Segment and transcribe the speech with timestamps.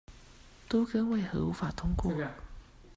[0.67, 2.11] 都更為何無法通過